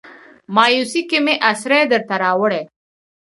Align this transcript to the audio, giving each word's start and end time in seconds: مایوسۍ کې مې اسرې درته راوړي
مایوسۍ 0.55 1.01
کې 1.09 1.19
مې 1.25 1.35
اسرې 1.49 1.81
درته 1.91 2.15
راوړي 2.23 2.61